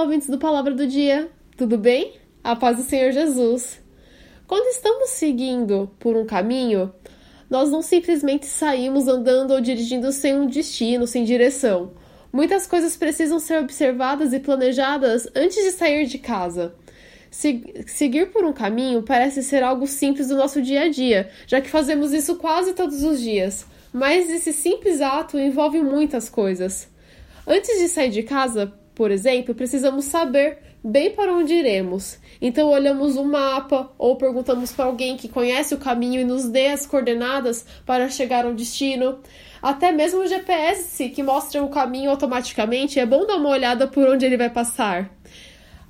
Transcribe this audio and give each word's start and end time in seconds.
Ouvintes 0.00 0.30
do 0.30 0.38
Palavra 0.38 0.74
do 0.74 0.86
Dia, 0.86 1.30
tudo 1.58 1.76
bem? 1.76 2.14
A 2.42 2.56
paz 2.56 2.78
do 2.78 2.82
Senhor 2.82 3.12
Jesus. 3.12 3.82
Quando 4.46 4.66
estamos 4.68 5.10
seguindo 5.10 5.90
por 6.00 6.16
um 6.16 6.24
caminho, 6.24 6.90
nós 7.50 7.68
não 7.68 7.82
simplesmente 7.82 8.46
saímos 8.46 9.06
andando 9.06 9.50
ou 9.50 9.60
dirigindo 9.60 10.10
sem 10.10 10.34
um 10.34 10.46
destino, 10.46 11.06
sem 11.06 11.22
direção. 11.22 11.92
Muitas 12.32 12.66
coisas 12.66 12.96
precisam 12.96 13.38
ser 13.38 13.58
observadas 13.58 14.32
e 14.32 14.40
planejadas 14.40 15.28
antes 15.36 15.62
de 15.62 15.70
sair 15.70 16.06
de 16.06 16.16
casa. 16.16 16.74
Se 17.30 17.62
seguir 17.86 18.30
por 18.32 18.46
um 18.46 18.54
caminho 18.54 19.02
parece 19.02 19.42
ser 19.42 19.62
algo 19.62 19.86
simples 19.86 20.28
do 20.28 20.36
nosso 20.36 20.62
dia 20.62 20.84
a 20.84 20.88
dia, 20.88 21.28
já 21.46 21.60
que 21.60 21.68
fazemos 21.68 22.14
isso 22.14 22.36
quase 22.36 22.72
todos 22.72 23.02
os 23.02 23.20
dias. 23.20 23.66
Mas 23.92 24.30
esse 24.30 24.54
simples 24.54 25.02
ato 25.02 25.38
envolve 25.38 25.82
muitas 25.82 26.30
coisas. 26.30 26.88
Antes 27.46 27.78
de 27.78 27.88
sair 27.88 28.10
de 28.10 28.22
casa, 28.22 28.79
por 29.00 29.10
exemplo, 29.10 29.54
precisamos 29.54 30.04
saber 30.04 30.58
bem 30.84 31.12
para 31.12 31.32
onde 31.32 31.54
iremos. 31.54 32.18
Então 32.38 32.68
olhamos 32.68 33.16
o 33.16 33.24
mapa 33.24 33.90
ou 33.96 34.14
perguntamos 34.16 34.72
para 34.72 34.84
alguém 34.84 35.16
que 35.16 35.26
conhece 35.26 35.74
o 35.74 35.78
caminho 35.78 36.20
e 36.20 36.24
nos 36.24 36.50
dê 36.50 36.66
as 36.66 36.84
coordenadas 36.84 37.64
para 37.86 38.10
chegar 38.10 38.44
ao 38.44 38.52
destino. 38.52 39.18
Até 39.62 39.90
mesmo 39.90 40.20
o 40.20 40.26
GPS 40.26 41.08
que 41.08 41.22
mostra 41.22 41.64
o 41.64 41.70
caminho 41.70 42.10
automaticamente 42.10 43.00
é 43.00 43.06
bom 43.06 43.24
dar 43.24 43.36
uma 43.36 43.48
olhada 43.48 43.88
por 43.88 44.06
onde 44.06 44.26
ele 44.26 44.36
vai 44.36 44.50
passar. 44.50 45.10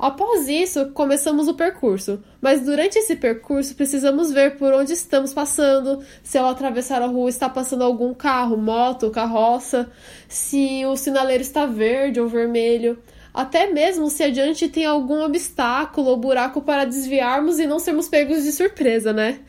Após 0.00 0.48
isso, 0.48 0.92
começamos 0.92 1.46
o 1.46 1.52
percurso, 1.52 2.24
mas 2.40 2.62
durante 2.62 2.98
esse 2.98 3.16
percurso 3.16 3.74
precisamos 3.74 4.32
ver 4.32 4.56
por 4.56 4.72
onde 4.72 4.94
estamos 4.94 5.34
passando, 5.34 6.02
se 6.22 6.38
ao 6.38 6.48
atravessar 6.48 7.02
a 7.02 7.06
rua 7.06 7.28
está 7.28 7.50
passando 7.50 7.84
algum 7.84 8.14
carro, 8.14 8.56
moto, 8.56 9.10
carroça, 9.10 9.92
se 10.26 10.86
o 10.86 10.96
sinaleiro 10.96 11.42
está 11.42 11.66
verde 11.66 12.18
ou 12.18 12.26
vermelho, 12.26 12.98
até 13.34 13.70
mesmo 13.70 14.08
se 14.08 14.22
adiante 14.22 14.70
tem 14.70 14.86
algum 14.86 15.22
obstáculo 15.22 16.08
ou 16.08 16.16
buraco 16.16 16.62
para 16.62 16.86
desviarmos 16.86 17.58
e 17.58 17.66
não 17.66 17.78
sermos 17.78 18.08
pegos 18.08 18.42
de 18.42 18.52
surpresa, 18.52 19.12
né? 19.12 19.40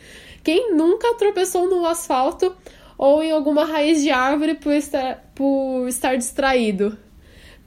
Quem 0.44 0.76
nunca 0.76 1.16
tropeçou 1.16 1.70
no 1.70 1.86
asfalto 1.86 2.54
ou 2.98 3.24
em 3.24 3.32
alguma 3.32 3.64
raiz 3.64 4.04
de 4.04 4.12
árvore 4.12 4.56
por 4.56 4.74
estar, 4.74 5.32
por 5.34 5.88
estar 5.88 6.18
distraído? 6.18 6.98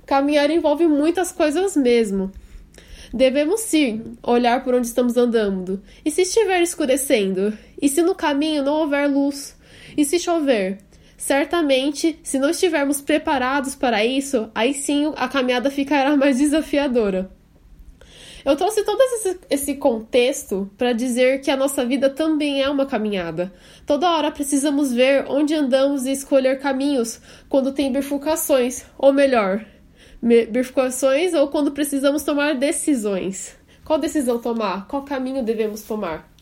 Caminhar 0.04 0.50
envolve 0.50 0.86
muitas 0.86 1.32
coisas 1.32 1.74
mesmo. 1.78 2.30
Devemos 3.14 3.60
sim 3.60 4.16
olhar 4.24 4.64
por 4.64 4.74
onde 4.74 4.88
estamos 4.88 5.16
andando. 5.16 5.80
E 6.04 6.10
se 6.10 6.22
estiver 6.22 6.60
escurecendo? 6.60 7.56
E 7.80 7.88
se 7.88 8.02
no 8.02 8.12
caminho 8.12 8.64
não 8.64 8.80
houver 8.80 9.08
luz? 9.08 9.56
E 9.96 10.04
se 10.04 10.18
chover? 10.18 10.78
Certamente, 11.16 12.18
se 12.24 12.40
não 12.40 12.50
estivermos 12.50 13.00
preparados 13.00 13.76
para 13.76 14.04
isso, 14.04 14.50
aí 14.52 14.74
sim 14.74 15.12
a 15.14 15.28
caminhada 15.28 15.70
ficará 15.70 16.16
mais 16.18 16.38
desafiadora. 16.38 17.30
Eu 18.44 18.56
trouxe 18.56 18.82
todo 18.82 19.00
esse, 19.00 19.38
esse 19.48 19.74
contexto 19.74 20.68
para 20.76 20.92
dizer 20.92 21.40
que 21.40 21.52
a 21.52 21.56
nossa 21.56 21.86
vida 21.86 22.10
também 22.10 22.62
é 22.62 22.68
uma 22.68 22.84
caminhada. 22.84 23.54
Toda 23.86 24.10
hora 24.10 24.32
precisamos 24.32 24.92
ver 24.92 25.24
onde 25.28 25.54
andamos 25.54 26.04
e 26.04 26.10
escolher 26.10 26.58
caminhos 26.58 27.20
quando 27.48 27.70
tem 27.70 27.92
bifurcações, 27.92 28.84
ou 28.98 29.12
melhor, 29.12 29.64
bifurcações 30.24 31.34
ou 31.34 31.48
quando 31.48 31.72
precisamos 31.72 32.22
tomar 32.22 32.54
decisões. 32.54 33.54
Qual 33.84 33.98
decisão 33.98 34.38
tomar? 34.38 34.88
Qual 34.88 35.02
caminho 35.02 35.42
devemos 35.42 35.82
tomar? 35.82 36.32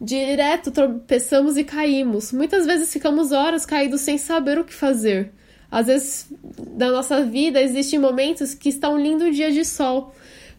Direto 0.00 0.72
tropeçamos 0.72 1.56
e 1.56 1.62
caímos. 1.62 2.32
Muitas 2.32 2.66
vezes 2.66 2.92
ficamos 2.92 3.30
horas 3.30 3.64
caídos 3.64 4.00
sem 4.00 4.18
saber 4.18 4.58
o 4.58 4.64
que 4.64 4.74
fazer. 4.74 5.32
Às 5.70 5.86
vezes, 5.86 6.32
na 6.76 6.90
nossa 6.90 7.22
vida, 7.22 7.62
existem 7.62 7.98
momentos 7.98 8.54
que 8.54 8.68
está 8.68 8.88
um 8.88 8.98
lindo 8.98 9.30
dia 9.30 9.52
de 9.52 9.64
sol, 9.64 10.12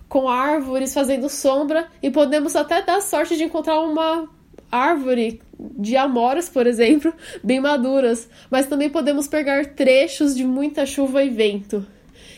com 0.07 0.29
árvores 0.29 0.93
fazendo 0.93 1.27
sombra, 1.27 1.87
e 2.01 2.09
podemos 2.09 2.55
até 2.55 2.81
dar 2.81 3.01
sorte 3.01 3.35
de 3.35 3.43
encontrar 3.43 3.79
uma 3.81 4.29
árvore 4.71 5.41
de 5.59 5.97
amoras, 5.97 6.47
por 6.47 6.67
exemplo, 6.67 7.11
bem 7.43 7.59
maduras, 7.59 8.29
mas 8.51 8.67
também 8.67 8.89
podemos 8.89 9.27
pegar 9.27 9.65
trechos 9.65 10.35
de 10.35 10.45
muita 10.45 10.85
chuva 10.85 11.23
e 11.23 11.29
vento 11.29 11.85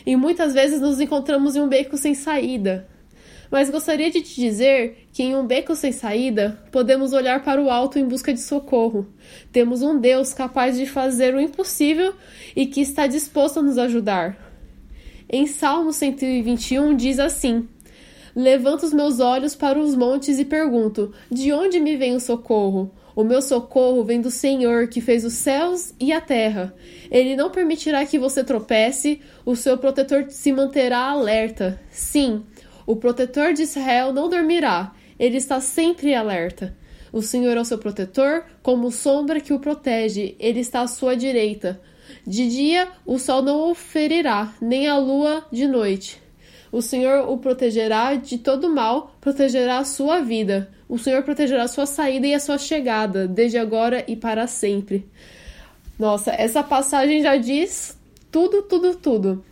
e 0.04 0.16
muitas 0.16 0.52
vezes 0.52 0.80
nos 0.80 1.00
encontramos 1.00 1.56
em 1.56 1.60
um 1.60 1.68
beco 1.68 1.96
sem 1.96 2.14
saída. 2.14 2.88
Mas 3.50 3.68
gostaria 3.68 4.10
de 4.10 4.22
te 4.22 4.40
dizer 4.40 5.06
que 5.12 5.22
em 5.22 5.36
um 5.36 5.46
beco 5.46 5.76
sem 5.76 5.92
saída, 5.92 6.58
podemos 6.72 7.12
olhar 7.12 7.44
para 7.44 7.60
o 7.62 7.68
alto 7.68 7.98
em 7.98 8.06
busca 8.06 8.32
de 8.32 8.40
socorro. 8.40 9.06
Temos 9.52 9.82
um 9.82 10.00
Deus 10.00 10.32
capaz 10.32 10.78
de 10.78 10.86
fazer 10.86 11.34
o 11.34 11.40
impossível 11.40 12.14
e 12.56 12.64
que 12.64 12.80
está 12.80 13.06
disposto 13.06 13.58
a 13.58 13.62
nos 13.62 13.76
ajudar. 13.76 14.38
Em 15.28 15.46
Salmo 15.46 15.92
121 15.92 16.96
diz 16.96 17.18
assim: 17.18 17.68
Levanto 18.34 18.84
os 18.84 18.94
meus 18.94 19.20
olhos 19.20 19.54
para 19.54 19.78
os 19.78 19.94
montes 19.94 20.38
e 20.38 20.44
pergunto: 20.46 21.12
De 21.30 21.52
onde 21.52 21.78
me 21.78 21.96
vem 21.96 22.14
o 22.14 22.20
socorro? 22.20 22.90
O 23.14 23.22
meu 23.22 23.42
socorro 23.42 24.04
vem 24.04 24.20
do 24.20 24.30
Senhor 24.30 24.88
que 24.88 25.00
fez 25.00 25.24
os 25.24 25.34
céus 25.34 25.92
e 26.00 26.12
a 26.12 26.20
terra. 26.20 26.74
Ele 27.10 27.36
não 27.36 27.50
permitirá 27.50 28.04
que 28.06 28.18
você 28.18 28.42
tropece, 28.42 29.20
o 29.44 29.54
seu 29.54 29.76
protetor 29.76 30.26
se 30.30 30.52
manterá 30.52 31.10
alerta. 31.10 31.80
Sim, 31.90 32.44
o 32.86 32.96
protetor 32.96 33.52
de 33.52 33.62
Israel 33.62 34.12
não 34.12 34.28
dormirá, 34.28 34.92
ele 35.18 35.36
está 35.36 35.60
sempre 35.60 36.14
alerta. 36.14 36.76
O 37.12 37.20
Senhor 37.20 37.56
é 37.56 37.60
o 37.60 37.64
seu 37.64 37.76
protetor, 37.76 38.44
como 38.62 38.90
sombra 38.90 39.40
que 39.40 39.52
o 39.52 39.60
protege, 39.60 40.34
ele 40.40 40.60
está 40.60 40.80
à 40.80 40.86
sua 40.86 41.14
direita. 41.14 41.78
De 42.26 42.48
dia 42.48 42.88
o 43.04 43.18
sol 43.18 43.42
não 43.42 43.70
o 43.70 43.74
ferirá, 43.74 44.54
nem 44.60 44.88
a 44.88 44.96
lua 44.96 45.46
de 45.52 45.66
noite. 45.66 46.22
O 46.72 46.80
Senhor 46.80 47.28
o 47.28 47.36
protegerá 47.36 48.14
de 48.14 48.38
todo 48.38 48.74
mal, 48.74 49.14
protegerá 49.20 49.78
a 49.78 49.84
sua 49.84 50.20
vida. 50.20 50.70
O 50.92 50.98
Senhor 50.98 51.22
protegerá 51.22 51.62
a 51.62 51.68
sua 51.68 51.86
saída 51.86 52.26
e 52.26 52.34
a 52.34 52.38
sua 52.38 52.58
chegada, 52.58 53.26
desde 53.26 53.56
agora 53.56 54.04
e 54.06 54.14
para 54.14 54.46
sempre. 54.46 55.08
Nossa, 55.98 56.32
essa 56.32 56.62
passagem 56.62 57.22
já 57.22 57.34
diz 57.38 57.98
tudo, 58.30 58.60
tudo, 58.60 58.94
tudo. 58.96 59.42